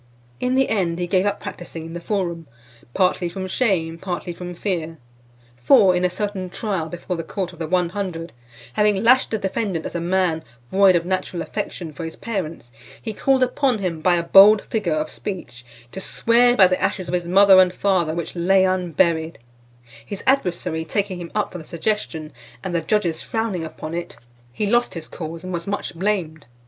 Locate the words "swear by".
16.01-16.65